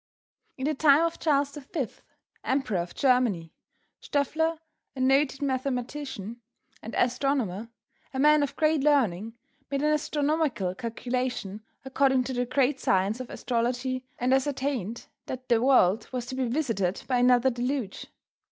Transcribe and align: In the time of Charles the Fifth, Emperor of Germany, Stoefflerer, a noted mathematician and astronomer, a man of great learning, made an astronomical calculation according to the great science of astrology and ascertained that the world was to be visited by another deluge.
In 0.57 0.65
the 0.65 0.73
time 0.73 1.03
of 1.05 1.19
Charles 1.19 1.51
the 1.51 1.61
Fifth, 1.61 2.01
Emperor 2.43 2.79
of 2.79 2.95
Germany, 2.95 3.53
Stoefflerer, 4.01 4.57
a 4.95 4.99
noted 4.99 5.43
mathematician 5.43 6.41
and 6.81 6.95
astronomer, 6.95 7.69
a 8.11 8.17
man 8.17 8.41
of 8.41 8.55
great 8.55 8.81
learning, 8.81 9.35
made 9.69 9.83
an 9.83 9.93
astronomical 9.93 10.73
calculation 10.73 11.61
according 11.85 12.23
to 12.23 12.33
the 12.33 12.47
great 12.47 12.79
science 12.79 13.19
of 13.19 13.29
astrology 13.29 14.03
and 14.17 14.33
ascertained 14.33 15.05
that 15.27 15.49
the 15.49 15.61
world 15.61 16.09
was 16.11 16.25
to 16.25 16.33
be 16.35 16.47
visited 16.47 17.03
by 17.07 17.19
another 17.19 17.51
deluge. 17.51 18.07